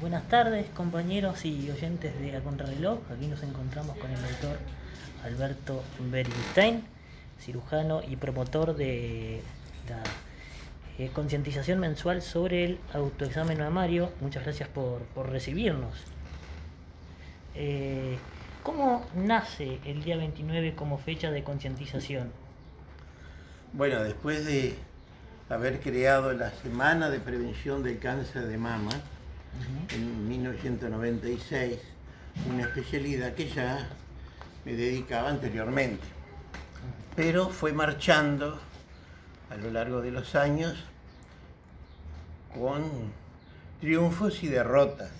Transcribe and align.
Buenas 0.00 0.28
tardes, 0.28 0.66
compañeros 0.76 1.44
y 1.44 1.68
oyentes 1.72 2.16
de 2.20 2.36
A 2.36 2.40
Contrarreloj. 2.40 3.00
Aquí 3.10 3.26
nos 3.26 3.42
encontramos 3.42 3.98
con 3.98 4.08
el 4.08 4.22
doctor 4.22 4.56
Alberto 5.24 5.82
Berenstein, 5.98 6.84
cirujano 7.40 8.02
y 8.08 8.14
promotor 8.14 8.76
de 8.76 9.42
la 9.88 10.00
eh, 11.02 11.10
concientización 11.12 11.80
mensual 11.80 12.22
sobre 12.22 12.64
el 12.64 12.78
autoexamen 12.94 13.58
mamario. 13.58 14.12
Muchas 14.20 14.44
gracias 14.44 14.68
por, 14.68 15.02
por 15.16 15.30
recibirnos. 15.30 15.96
Eh, 17.56 18.18
¿Cómo 18.62 19.04
nace 19.16 19.80
el 19.84 20.04
día 20.04 20.16
29 20.16 20.76
como 20.76 20.98
fecha 20.98 21.32
de 21.32 21.42
concientización? 21.42 22.30
Bueno, 23.72 24.04
después 24.04 24.46
de 24.46 24.76
haber 25.48 25.80
creado 25.80 26.32
la 26.34 26.52
Semana 26.52 27.10
de 27.10 27.18
Prevención 27.18 27.82
del 27.82 27.98
Cáncer 27.98 28.46
de 28.46 28.58
Mama, 28.58 28.92
en 29.90 30.28
1996, 30.28 31.78
una 32.48 32.62
especialidad 32.64 33.34
que 33.34 33.48
ya 33.48 33.88
me 34.64 34.72
dedicaba 34.74 35.30
anteriormente. 35.30 36.04
Pero 37.16 37.48
fue 37.48 37.72
marchando 37.72 38.60
a 39.50 39.56
lo 39.56 39.70
largo 39.70 40.00
de 40.00 40.10
los 40.10 40.34
años 40.34 40.76
con 42.54 42.84
triunfos 43.80 44.42
y 44.42 44.48
derrotas 44.48 45.10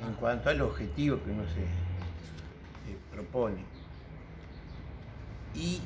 en 0.00 0.14
cuanto 0.14 0.48
al 0.48 0.60
objetivo 0.62 1.22
que 1.22 1.30
uno 1.30 1.44
se, 1.44 1.60
se 1.60 2.98
propone. 3.12 3.64
Y 5.54 5.80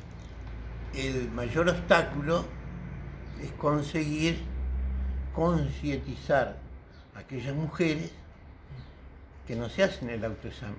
el 0.95 1.31
mayor 1.31 1.69
obstáculo 1.69 2.45
es 3.43 3.51
conseguir 3.53 4.39
concientizar 5.35 6.64
aquellas 7.17 7.55
mujeres 7.55 8.11
que 9.47 9.57
no 9.57 9.69
se 9.69 9.83
hacen 9.85 10.11
el 10.11 10.25
autoexamen. 10.25 10.77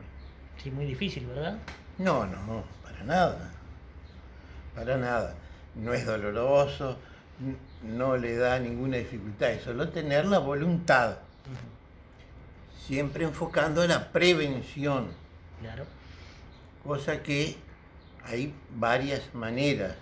Sí, 0.62 0.72
muy 0.72 0.86
difícil, 0.86 1.26
¿verdad? 1.28 1.58
No, 1.98 2.26
no, 2.26 2.64
para 2.84 3.04
nada. 3.04 3.52
Para 4.74 4.98
nada. 4.98 5.36
No 5.76 5.94
es 5.94 6.06
doloroso, 6.06 6.98
no 7.84 8.18
le 8.18 8.36
da 8.38 8.60
ninguna 8.60 8.98
dificultad, 8.98 9.52
es 9.52 9.64
solo 9.64 9.90
tener 9.90 10.26
la 10.26 10.40
voluntad. 10.40 11.18
Siempre 12.88 13.24
enfocando 13.26 13.84
en 13.84 13.90
la 13.90 14.12
prevención, 14.12 15.08
Claro. 15.62 15.86
cosa 16.84 17.22
que 17.24 17.56
hay 18.26 18.54
varias 18.76 19.34
maneras. 19.34 19.96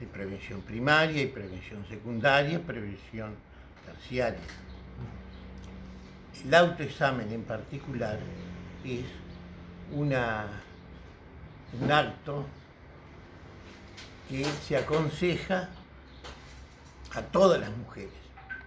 Hay 0.00 0.06
prevención 0.06 0.60
primaria, 0.62 1.18
hay 1.20 1.26
prevención 1.26 1.84
secundaria, 1.88 2.60
prevención 2.60 3.34
terciaria. 3.84 4.38
El 6.44 6.54
autoexamen 6.54 7.32
en 7.32 7.42
particular 7.42 8.18
es 8.84 9.04
una, 9.92 10.46
un 11.80 11.90
acto 11.90 12.46
que 14.28 14.44
se 14.44 14.76
aconseja 14.76 15.68
a 17.14 17.22
todas 17.22 17.60
las 17.60 17.70
mujeres. 17.76 18.12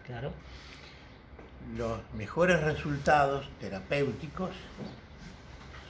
Claro. 0.05 0.31
Los 1.77 1.99
mejores 2.15 2.61
resultados 2.61 3.47
terapéuticos 3.59 4.49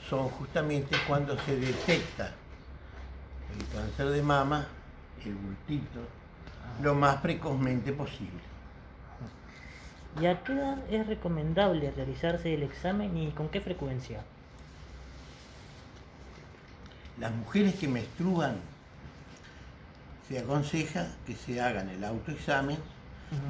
son 0.08 0.28
justamente 0.28 0.96
cuando 1.08 1.38
se 1.40 1.56
detecta 1.56 2.32
el 3.58 3.66
cáncer 3.74 4.10
de 4.10 4.22
mama, 4.22 4.66
el 5.24 5.34
bultito, 5.34 6.00
lo 6.82 6.94
más 6.94 7.16
precozmente 7.16 7.92
posible. 7.92 8.51
¿Y 10.20 10.26
a 10.26 10.42
qué 10.42 10.52
edad 10.52 10.78
es 10.90 11.06
recomendable 11.06 11.90
realizarse 11.90 12.52
el 12.52 12.62
examen 12.62 13.16
y 13.16 13.30
con 13.30 13.48
qué 13.48 13.60
frecuencia? 13.60 14.20
Las 17.18 17.32
mujeres 17.32 17.76
que 17.76 17.88
menstruan 17.88 18.56
se 20.28 20.38
aconseja 20.38 21.08
que 21.26 21.34
se 21.34 21.60
hagan 21.60 21.88
el 21.88 22.04
autoexamen 22.04 22.78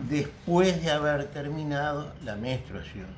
después 0.09 0.82
de 0.82 0.91
haber 0.91 1.26
terminado 1.26 2.12
la 2.25 2.36
menstruación. 2.36 3.09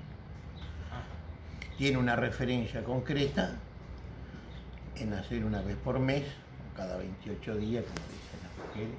Tiene 1.76 1.98
una 1.98 2.16
referencia 2.16 2.82
concreta 2.84 3.56
en 4.96 5.12
hacer 5.12 5.44
una 5.44 5.60
vez 5.60 5.76
por 5.76 5.98
mes, 5.98 6.22
o 6.22 6.76
cada 6.76 6.96
28 6.96 7.56
días, 7.56 7.84
como 7.84 8.06
dicen 8.06 8.40
las 8.42 8.66
mujeres. 8.66 8.96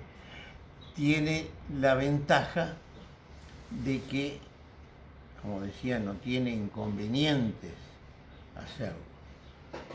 Tiene 0.96 1.48
la 1.80 1.96
ventaja 1.96 2.74
de 3.84 4.02
que, 4.04 4.40
como 5.42 5.62
decía, 5.62 6.00
no 6.00 6.14
tiene 6.14 6.52
inconvenientes 6.52 7.74
hacerlo. 8.56 9.04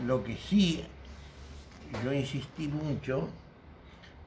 Lo 0.05 0.23
que 0.23 0.37
sí 0.37 0.85
yo 2.05 2.13
insistí 2.13 2.69
mucho 2.69 3.29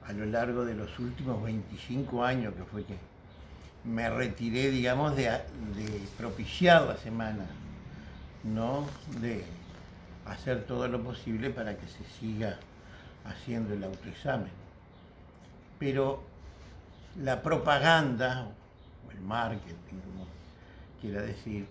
a 0.06 0.12
lo 0.12 0.26
largo 0.26 0.66
de 0.66 0.76
los 0.76 1.00
últimos 1.00 1.42
25 1.44 2.24
años 2.24 2.54
que 2.56 2.64
fue 2.64 2.84
que 2.84 2.98
me 3.86 4.10
retiré, 4.10 4.70
digamos, 4.70 5.16
de, 5.16 5.24
de 5.24 6.02
propiciar 6.18 6.84
la 6.84 6.98
semana, 6.98 7.46
no 8.44 8.86
de 9.20 9.44
hacer 10.26 10.66
todo 10.66 10.88
lo 10.88 11.02
posible 11.04 11.50
para 11.50 11.78
que 11.78 11.88
se 11.88 12.04
siga 12.20 12.60
haciendo 13.26 13.74
el 13.74 13.84
autoexamen. 13.84 14.52
Pero 15.80 16.24
la 17.22 17.42
propaganda 17.42 18.48
o 19.08 19.12
el 19.12 19.22
marketing, 19.22 20.00
como 20.06 20.28
quiera 21.02 21.22
decir, 21.22 21.68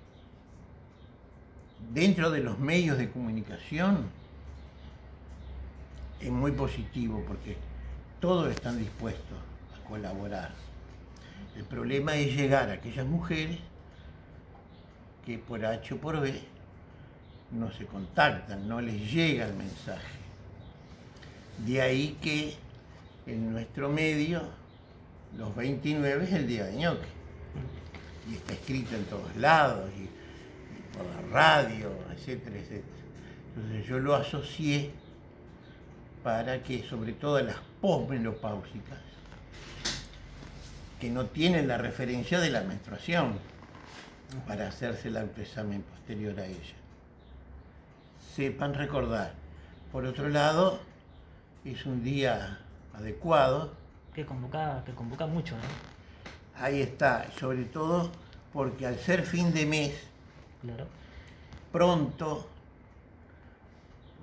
dentro 1.92 2.30
de 2.30 2.40
los 2.40 2.58
medios 2.58 2.98
de 2.98 3.10
comunicación 3.10 4.06
es 6.20 6.30
muy 6.30 6.52
positivo 6.52 7.24
porque 7.26 7.56
todos 8.20 8.50
están 8.50 8.78
dispuestos 8.78 9.38
a 9.76 9.88
colaborar. 9.88 10.52
El 11.56 11.64
problema 11.64 12.14
es 12.16 12.34
llegar 12.34 12.70
a 12.70 12.74
aquellas 12.74 13.06
mujeres 13.06 13.58
que 15.26 15.38
por 15.38 15.64
H 15.64 15.94
o 15.94 15.98
por 15.98 16.20
B 16.20 16.40
no 17.50 17.70
se 17.72 17.84
contactan, 17.86 18.66
no 18.66 18.80
les 18.80 19.12
llega 19.12 19.46
el 19.46 19.54
mensaje. 19.54 20.18
De 21.66 21.82
ahí 21.82 22.16
que 22.22 22.54
en 23.26 23.52
nuestro 23.52 23.88
medio 23.88 24.42
los 25.36 25.54
29 25.54 26.24
es 26.24 26.32
el 26.32 26.46
día 26.46 26.64
de 26.64 26.76
ñoque. 26.76 27.21
Y 28.30 28.34
está 28.34 28.52
escrito 28.52 28.94
en 28.94 29.04
todos 29.04 29.34
lados, 29.36 29.90
y, 29.98 30.08
por 30.96 31.06
la 31.06 31.20
radio, 31.32 31.90
etcétera, 32.12 32.56
etcétera. 32.56 32.86
Entonces 33.54 33.86
yo 33.86 33.98
lo 33.98 34.14
asocié 34.14 34.90
para 36.22 36.62
que 36.62 36.82
sobre 36.84 37.12
todo 37.12 37.40
las 37.40 37.56
posmenopáusicas, 37.80 38.98
que 41.00 41.10
no 41.10 41.26
tienen 41.26 41.66
la 41.66 41.78
referencia 41.78 42.38
de 42.38 42.50
la 42.50 42.62
menstruación, 42.62 43.38
para 44.46 44.68
hacerse 44.68 45.08
el 45.08 45.16
autoexamen 45.16 45.82
posterior 45.82 46.38
a 46.40 46.46
ella, 46.46 46.76
sepan 48.34 48.72
recordar. 48.74 49.34
Por 49.90 50.06
otro 50.06 50.28
lado, 50.28 50.80
es 51.64 51.84
un 51.84 52.02
día 52.02 52.58
adecuado, 52.94 53.74
Que 54.14 54.26
convoca, 54.26 54.82
que 54.84 54.92
convoca 54.92 55.26
mucho, 55.26 55.56
¿no? 55.56 55.91
Ahí 56.58 56.80
está, 56.82 57.30
sobre 57.38 57.64
todo 57.64 58.10
porque 58.52 58.86
al 58.86 58.98
ser 58.98 59.22
fin 59.24 59.52
de 59.52 59.66
mes, 59.66 59.94
Claro. 60.62 60.86
pronto, 61.72 62.48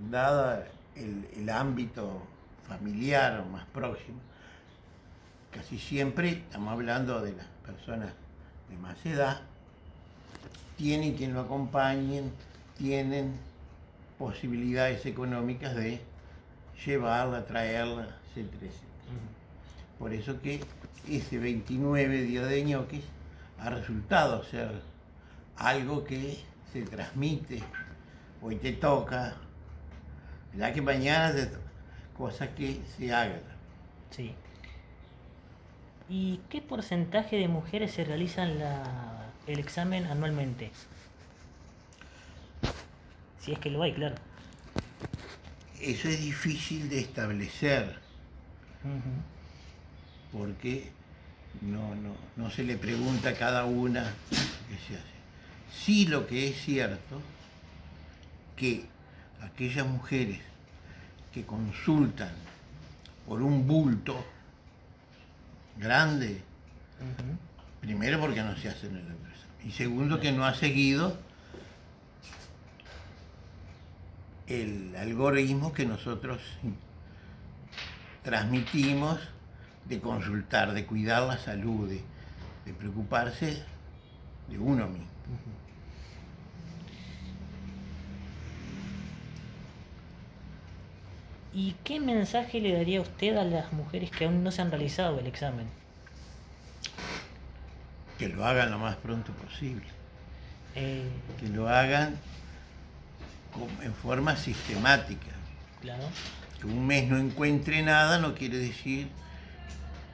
dada 0.09 0.67
el, 0.95 1.27
el 1.35 1.49
ámbito 1.49 2.21
familiar 2.67 3.41
o 3.41 3.45
más 3.45 3.65
próximo, 3.67 4.19
casi 5.51 5.77
siempre 5.77 6.29
estamos 6.29 6.71
hablando 6.71 7.21
de 7.21 7.33
las 7.33 7.45
personas 7.65 8.13
de 8.69 8.77
más 8.77 9.03
edad, 9.05 9.41
tienen 10.77 11.15
quien 11.17 11.33
lo 11.33 11.41
acompañen, 11.41 12.31
tienen 12.77 13.33
posibilidades 14.17 15.05
económicas 15.05 15.75
de 15.75 15.99
llevarla, 16.85 17.45
traerla, 17.45 18.15
etcétera, 18.29 18.65
etcétera. 18.67 18.87
Por 19.97 20.13
eso 20.13 20.41
que 20.41 20.61
ese 21.07 21.37
29 21.39 22.21
día 22.23 22.43
de 22.45 22.63
ñoquis 22.63 23.03
ha 23.59 23.69
resultado 23.69 24.43
ser 24.43 24.81
algo 25.57 26.03
que 26.03 26.39
se 26.71 26.83
transmite, 26.83 27.61
hoy 28.41 28.55
te 28.57 28.73
toca, 28.73 29.35
ya 30.55 30.71
que 30.73 30.81
mañana 30.81 31.33
te 31.33 31.45
toca, 31.47 31.63
cosa 32.17 32.53
que 32.55 32.79
se 32.97 33.13
haga. 33.13 33.39
Sí. 34.11 34.33
¿Y 36.07 36.39
qué 36.49 36.61
porcentaje 36.61 37.35
de 37.37 37.47
mujeres 37.47 37.91
se 37.91 38.03
realizan 38.03 38.57
la- 38.59 39.25
el 39.47 39.59
examen 39.59 40.05
anualmente? 40.05 40.71
Si 43.39 43.51
es 43.53 43.59
que 43.59 43.69
lo 43.69 43.83
hay, 43.83 43.93
claro. 43.93 44.15
Eso 45.81 46.07
es 46.09 46.19
difícil 46.21 46.89
de 46.89 46.99
establecer. 46.99 47.99
Porque 50.31 50.91
no, 51.61 51.95
no, 51.95 52.15
no 52.35 52.49
se 52.51 52.63
le 52.63 52.77
pregunta 52.77 53.29
a 53.29 53.33
cada 53.33 53.65
una 53.65 54.13
qué 54.67 54.75
se 54.87 54.95
hace. 54.95 55.19
Sí 55.71 56.05
lo 56.05 56.27
que 56.27 56.49
es 56.49 56.61
cierto, 56.61 57.21
que 58.55 58.85
aquellas 59.41 59.87
mujeres 59.87 60.39
que 61.33 61.45
consultan 61.45 62.33
por 63.27 63.41
un 63.41 63.67
bulto 63.67 64.25
grande, 65.77 66.41
primero 67.79 68.19
porque 68.19 68.41
no 68.41 68.57
se 68.57 68.69
hacen 68.69 68.91
el 68.91 69.07
empresa 69.07 69.45
y 69.63 69.71
segundo 69.71 70.19
que 70.19 70.31
no 70.31 70.45
ha 70.45 70.53
seguido 70.53 71.17
el 74.47 74.95
algoritmo 74.95 75.73
que 75.73 75.85
nosotros 75.85 76.41
transmitimos 78.23 79.19
de 79.89 79.99
consultar, 79.99 80.73
de 80.73 80.85
cuidar 80.85 81.23
la 81.23 81.37
salud, 81.37 81.89
de, 81.89 82.01
de 82.65 82.73
preocuparse 82.73 83.63
de 84.49 84.57
uno 84.59 84.87
mismo. 84.87 85.07
¿Y 91.53 91.73
qué 91.83 91.99
mensaje 91.99 92.59
le 92.61 92.73
daría 92.73 93.01
usted 93.01 93.35
a 93.37 93.43
las 93.43 93.73
mujeres 93.73 94.11
que 94.11 94.25
aún 94.25 94.43
no 94.43 94.51
se 94.51 94.61
han 94.61 94.69
realizado 94.69 95.19
el 95.19 95.27
examen? 95.27 95.67
Que 98.19 98.29
lo 98.29 98.45
hagan 98.45 98.69
lo 98.71 98.77
más 98.77 98.95
pronto 98.97 99.31
posible. 99.33 99.85
Eh, 100.75 101.09
Que 101.39 101.47
lo 101.49 101.67
hagan 101.67 102.15
en 103.81 103.93
forma 103.93 104.35
sistemática. 104.35 105.31
claro. 105.81 106.03
Que 106.59 106.65
un 106.67 106.85
mes 106.85 107.07
no 107.07 107.17
encuentre 107.17 107.81
nada 107.81 108.19
no 108.19 108.35
quiere 108.35 108.57
decir 108.57 109.07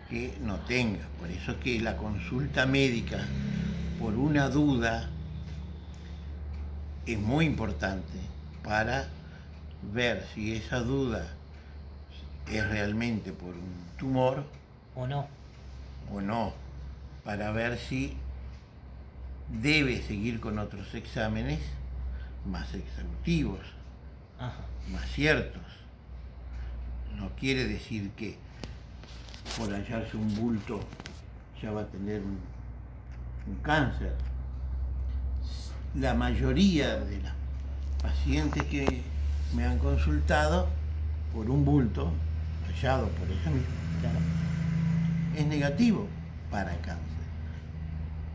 que 0.10 0.38
no 0.42 0.56
tenga. 0.62 1.06
Por 1.20 1.30
eso 1.30 1.60
que 1.60 1.80
la 1.80 1.98
consulta 1.98 2.66
médica 2.66 3.20
por 4.00 4.14
una 4.16 4.50
duda 4.50 5.10
es 7.06 7.20
muy 7.20 7.46
importante 7.46 8.20
para 8.64 9.08
ver 9.94 10.26
si 10.34 10.56
esa 10.56 10.80
duda 10.80 11.28
es 12.52 12.68
realmente 12.68 13.32
por 13.32 13.50
un 13.54 13.86
tumor 13.98 14.44
¿O 14.96 15.06
no? 15.08 15.28
o 16.12 16.22
no, 16.22 16.54
para 17.24 17.52
ver 17.52 17.78
si 17.78 18.16
debe 19.62 20.02
seguir 20.02 20.40
con 20.40 20.58
otros 20.60 20.94
exámenes 20.96 21.60
más 22.46 22.74
exhaustivos, 22.74 23.60
Ajá. 24.40 24.62
más 24.92 25.10
ciertos. 25.12 25.62
No 27.18 27.30
quiere 27.40 27.66
decir 27.68 28.12
que 28.12 28.38
por 29.58 29.72
hallarse 29.72 30.18
un 30.18 30.36
bulto 30.36 30.80
ya 31.62 31.72
va 31.72 31.82
a 31.82 31.86
tener 31.88 32.22
un, 32.22 32.38
un 33.48 33.56
cáncer. 33.62 34.14
La 35.96 36.14
mayoría 36.14 36.98
de 36.98 37.22
las 37.22 37.34
pacientes 38.02 38.64
que 38.64 39.02
me 39.56 39.66
han 39.66 39.80
consultado 39.80 40.68
por 41.34 41.50
un 41.50 41.64
bulto 41.64 42.12
hallado 42.68 43.08
por 43.10 43.28
ella 43.30 43.50
misma 43.52 43.76
Claro. 44.02 44.20
es 45.38 45.46
negativo 45.48 46.08
para 46.52 46.72
cáncer. 46.78 47.00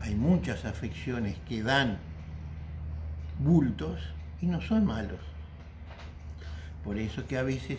Hay 0.01 0.15
muchas 0.15 0.65
afecciones 0.65 1.37
que 1.47 1.61
dan 1.61 1.99
bultos 3.39 4.01
y 4.41 4.47
no 4.47 4.59
son 4.61 4.85
malos. 4.85 5.19
Por 6.83 6.97
eso 6.97 7.27
que 7.27 7.37
a 7.37 7.43
veces 7.43 7.77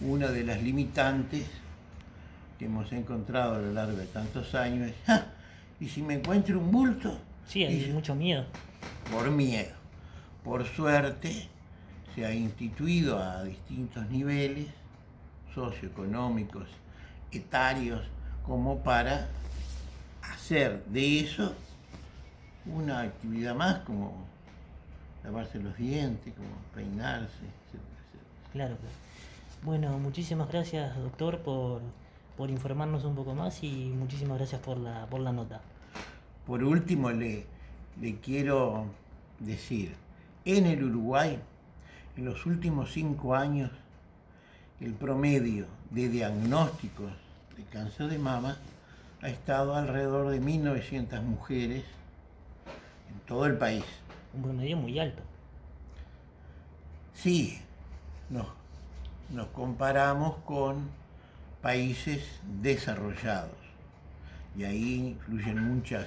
una 0.00 0.28
de 0.28 0.44
las 0.44 0.62
limitantes 0.62 1.46
que 2.58 2.66
hemos 2.66 2.90
encontrado 2.92 3.56
a 3.56 3.58
lo 3.58 3.72
largo 3.72 3.96
de 3.96 4.06
tantos 4.06 4.54
años 4.54 4.88
es, 4.90 4.94
"Ah, 5.08 5.26
¿y 5.80 5.88
si 5.88 6.02
me 6.02 6.14
encuentro 6.14 6.58
un 6.58 6.70
bulto? 6.70 7.18
Sí, 7.46 7.64
hay 7.64 7.84
Y- 7.84 7.92
mucho 7.92 8.14
miedo. 8.14 8.44
por 9.10 9.30
miedo. 9.30 9.72
Por 10.42 10.66
suerte, 10.66 11.48
se 12.14 12.24
ha 12.24 12.32
instituido 12.34 13.18
a 13.18 13.42
distintos 13.44 14.08
niveles 14.08 14.68
socioeconómicos, 15.54 16.68
etarios, 17.32 18.02
como 18.46 18.78
para 18.82 19.28
hacer 20.22 20.84
de 20.86 21.20
eso 21.20 21.54
una 22.66 23.00
actividad 23.00 23.54
más, 23.54 23.80
como 23.80 24.24
lavarse 25.22 25.58
los 25.58 25.76
dientes, 25.76 26.32
como 26.34 26.48
peinarse. 26.74 27.28
Claro, 28.52 28.76
claro. 28.76 28.94
Bueno, 29.62 29.98
muchísimas 29.98 30.48
gracias, 30.48 30.96
doctor, 30.98 31.40
por, 31.40 31.80
por 32.36 32.50
informarnos 32.50 33.04
un 33.04 33.14
poco 33.14 33.34
más 33.34 33.62
y 33.62 33.92
muchísimas 33.96 34.38
gracias 34.38 34.60
por 34.60 34.76
la, 34.78 35.06
por 35.06 35.20
la 35.20 35.32
nota. 35.32 35.60
Por 36.46 36.62
último, 36.62 37.10
le, 37.10 37.46
le 38.00 38.16
quiero 38.20 38.86
decir, 39.38 39.94
en 40.44 40.66
el 40.66 40.84
Uruguay, 40.84 41.38
en 42.16 42.24
los 42.24 42.44
últimos 42.46 42.92
cinco 42.92 43.34
años, 43.34 43.70
el 44.80 44.92
promedio 44.94 45.66
de 45.90 46.08
diagnósticos 46.08 47.12
de 47.56 47.64
cáncer 47.64 48.08
de 48.08 48.18
mama 48.18 48.58
ha 49.22 49.28
estado 49.28 49.74
alrededor 49.74 50.30
de 50.30 50.40
1.900 50.40 51.22
mujeres 51.22 51.84
en 53.10 53.20
todo 53.26 53.46
el 53.46 53.56
país. 53.56 53.84
Un 54.34 54.42
promedio 54.42 54.76
muy 54.76 54.98
alto. 54.98 55.22
Sí, 57.14 57.58
nos, 58.28 58.46
nos 59.30 59.46
comparamos 59.48 60.36
con 60.44 60.90
países 61.64 62.22
desarrollados 62.60 63.56
y 64.54 64.64
ahí 64.64 65.16
influyen 65.16 65.66
muchas, 65.66 66.06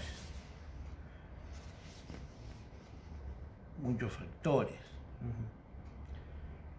muchos 3.82 4.14
factores, 4.14 4.78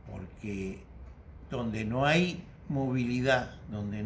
porque 0.09 0.79
donde 1.51 1.85
no 1.85 2.07
hay 2.07 2.45
movilidad, 2.69 3.51
donde 3.69 4.05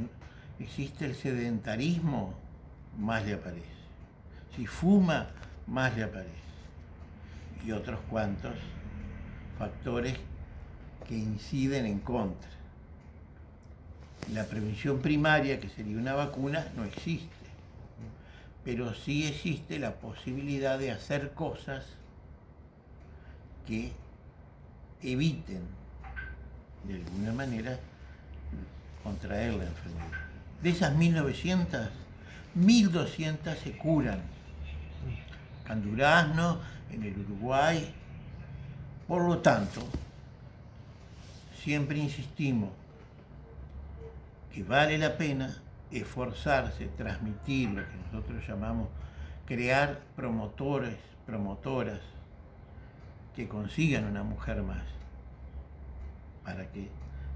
existe 0.59 1.05
el 1.05 1.17
sedentarismo, 1.17 2.33
más 2.99 3.27
le 3.27 3.35
aparece. 3.35 3.67
Si 4.57 4.67
fuma, 4.67 5.29
más 5.67 5.95
le 5.99 6.05
aparece. 6.05 6.33
Y 7.67 7.73
otros 7.73 8.01
cuantos 8.09 8.55
factores 9.59 10.17
que 11.07 11.15
inciden 11.15 11.85
en 11.85 11.99
contra. 11.99 12.62
La 14.31 14.45
prevención 14.45 15.01
primaria, 15.01 15.59
que 15.61 15.69
sería 15.69 15.97
una 15.97 16.15
vacuna, 16.15 16.69
no 16.77 16.85
existe. 16.85 17.29
Pero 18.65 18.95
sí 18.95 19.27
existe 19.27 19.79
la 19.79 19.95
posibilidad 19.95 20.79
de 20.79 20.93
hacer 20.93 21.33
cosas 21.33 21.85
que 23.67 23.93
eviten, 25.03 25.63
de 26.85 26.95
alguna 26.95 27.33
manera, 27.33 27.79
contraer 29.03 29.55
la 29.55 29.65
enfermedad. 29.65 30.19
De 30.63 30.71
esas 30.71 30.95
1900, 30.95 31.89
1200 32.55 33.59
se 33.59 33.73
curan. 33.77 34.21
En 35.69 35.83
en 36.91 37.03
el 37.03 37.19
Uruguay, 37.19 37.95
por 39.09 39.23
lo 39.23 39.39
tanto, 39.39 39.81
siempre 41.63 41.99
insistimos 41.99 42.69
que 44.53 44.63
vale 44.63 44.99
la 44.99 45.17
pena 45.17 45.63
esforzarse, 45.91 46.87
transmitir 46.97 47.71
lo 47.71 47.83
que 47.83 47.97
nosotros 48.07 48.47
llamamos 48.47 48.89
crear 49.47 50.01
promotores, 50.17 50.97
promotoras 51.27 52.01
que 53.35 53.49
consigan 53.49 54.05
una 54.05 54.23
mujer 54.23 54.63
más 54.63 54.83
para 56.45 56.67
que 56.71 56.89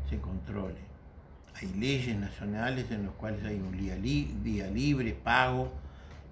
se 0.08 0.18
controle. 0.18 0.78
Hay 1.54 1.72
leyes 1.74 2.16
nacionales 2.16 2.90
en 2.90 3.06
las 3.06 3.14
cuales 3.14 3.44
hay 3.44 3.56
un 3.56 3.72
día, 3.76 3.96
día 3.96 4.66
libre, 4.68 5.12
pago 5.14 5.72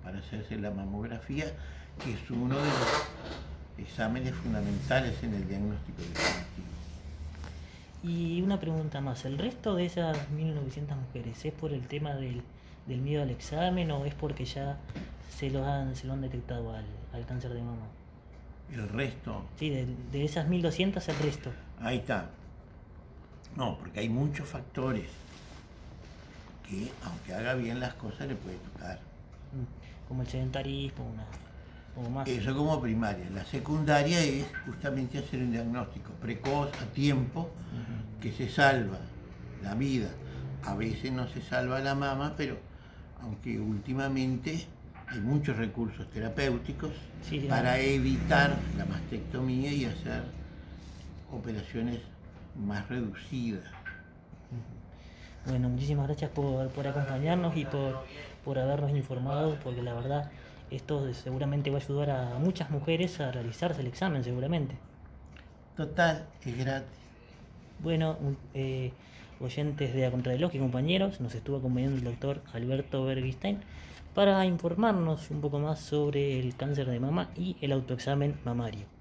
para 0.03 0.19
hacerse 0.19 0.59
la 0.59 0.71
mamografía, 0.71 1.47
que 2.03 2.13
es 2.13 2.31
uno 2.31 2.57
de 2.57 2.65
los 2.65 3.09
exámenes 3.79 4.35
fundamentales 4.35 5.23
en 5.23 5.35
el 5.35 5.49
diagnóstico 5.49 6.03
definitivo. 6.03 6.74
Y 8.05 8.43
una 8.43 8.61
pregunta 8.61 9.01
más, 9.01 9.25
¿el 9.25 9.39
resto 9.39 9.75
de 9.75 9.87
esas 9.87 10.29
1900 10.31 10.97
mujeres 10.97 11.43
es 11.45 11.53
por 11.55 11.73
el 11.73 11.87
tema 11.89 12.15
del, 12.15 12.43
del 12.87 13.01
miedo 13.01 13.23
al 13.23 13.31
examen 13.31 13.91
o 13.91 14.05
es 14.05 14.15
porque 14.15 14.45
ya 14.45 14.77
se 15.35 15.49
lo 15.51 15.65
han, 15.65 15.97
se 15.97 16.07
lo 16.07 16.13
han 16.13 16.21
detectado 16.21 16.75
al, 16.75 16.85
al 17.15 17.25
cáncer 17.27 17.55
de 17.55 17.63
mama? 17.63 17.87
El 18.73 18.89
resto, 18.91 19.45
Sí, 19.59 19.71
de, 19.71 19.87
de 20.13 20.25
esas 20.25 20.49
1200 20.49 21.07
el 21.09 21.19
resto. 21.19 21.51
ahí 21.81 21.99
está. 21.99 22.29
No, 23.57 23.79
porque 23.79 24.01
hay 24.01 24.09
muchos 24.09 24.49
factores 24.49 25.07
que, 26.69 26.91
aunque 27.05 27.33
haga 27.35 27.55
bien 27.55 27.81
las 27.81 27.95
cosas, 27.95 28.27
le 28.29 28.35
puede 28.35 28.57
tocar. 28.57 28.99
Mm, 29.53 30.09
Como 30.09 30.23
el 30.23 30.29
sedentarismo, 30.29 31.07
una, 31.07 31.25
más. 32.03 32.29
Eso 32.29 32.55
como 32.55 32.81
primaria. 32.81 33.29
La 33.31 33.45
secundaria 33.45 34.21
es 34.21 34.47
justamente 34.67 35.19
hacer 35.19 35.41
un 35.41 35.53
diagnóstico 35.53 36.13
precoz, 36.21 36.71
a 36.83 36.87
tiempo, 36.93 37.51
que 38.21 38.33
se 38.33 38.49
salva 38.49 38.99
la 39.63 39.75
vida. 39.75 40.09
A 40.65 40.75
veces 40.75 41.13
no 41.13 41.29
se 41.29 41.41
salva 41.43 41.81
la 41.81 41.95
mama, 41.95 42.35
pero 42.37 42.57
aunque 43.23 43.59
últimamente 43.59 44.67
hay 45.07 45.21
muchos 45.21 45.57
recursos 45.57 46.11
terapéuticos 46.11 46.91
Sí, 47.23 47.41
para 47.49 47.79
evitar 47.79 48.57
la 48.77 48.85
mastectomía 48.87 49.73
y 49.73 49.85
hacer 49.85 50.23
operaciones 51.33 52.01
más 52.57 52.89
reducidas. 52.89 53.65
Bueno, 55.47 55.69
muchísimas 55.69 56.07
gracias 56.07 56.31
por, 56.31 56.69
por 56.71 56.87
acompañarnos 56.87 57.57
y 57.57 57.67
por, 57.67 58.05
por 58.45 58.59
habernos 58.59 58.91
informado, 58.93 59.59
porque 59.63 59.83
la 59.83 59.93
verdad 59.93 60.31
esto 60.71 61.13
seguramente 61.15 61.71
va 61.71 61.79
a 61.79 61.81
ayudar 61.81 62.11
a 62.11 62.39
muchas 62.39 62.71
mujeres 62.71 63.21
a 63.21 63.31
realizarse 63.33 63.81
el 63.81 63.87
examen, 63.87 64.25
seguramente. 64.25 64.77
Total, 65.77 66.27
es 66.45 66.59
gratis. 66.59 66.89
Bueno, 67.81 68.17
eh, 68.55 68.93
oyentes 69.41 69.95
de 69.95 70.07
A 70.07 70.11
Contrarreloj 70.11 70.55
y 70.55 70.59
compañeros, 70.59 71.21
nos 71.21 71.35
estuvo 71.35 71.57
acompañando 71.57 71.99
el 71.99 72.05
doctor 72.05 72.41
Alberto 72.53 73.05
Bergistein 73.05 73.61
para 74.15 74.45
informarnos 74.47 75.31
un 75.31 75.41
poco 75.41 75.59
más 75.59 75.81
sobre 75.81 76.39
el 76.39 76.57
cáncer 76.57 76.89
de 76.89 77.01
mama 77.01 77.31
y 77.37 77.57
el 77.61 77.73
autoexamen 77.73 78.37
mamario. 78.45 78.94